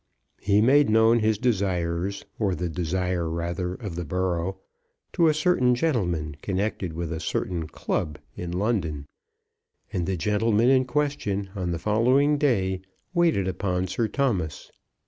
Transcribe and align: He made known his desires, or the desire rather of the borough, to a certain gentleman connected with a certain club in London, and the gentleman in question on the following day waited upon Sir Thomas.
He 0.39 0.61
made 0.61 0.89
known 0.89 1.19
his 1.19 1.37
desires, 1.37 2.25
or 2.39 2.55
the 2.55 2.69
desire 2.69 3.29
rather 3.29 3.75
of 3.75 3.95
the 3.95 4.03
borough, 4.03 4.57
to 5.13 5.27
a 5.27 5.33
certain 5.35 5.75
gentleman 5.75 6.37
connected 6.41 6.93
with 6.93 7.13
a 7.13 7.19
certain 7.19 7.67
club 7.67 8.17
in 8.35 8.51
London, 8.51 9.05
and 9.93 10.07
the 10.07 10.17
gentleman 10.17 10.69
in 10.69 10.85
question 10.85 11.51
on 11.55 11.69
the 11.69 11.77
following 11.77 12.39
day 12.39 12.81
waited 13.13 13.47
upon 13.47 13.85
Sir 13.85 14.07
Thomas. 14.07 14.71